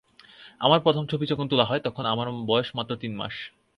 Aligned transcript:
আমার 0.61 0.79
প্রথম 0.79 1.03
ছবি 1.05 1.25
যখন 1.25 1.45
তোলা 1.47 1.65
হয়, 1.65 1.81
তখন 1.83 2.03
আমার 2.05 2.27
বয়স 2.47 2.69
মাত্র 2.75 2.91
তিন 2.95 3.13
মাস। 3.15 3.35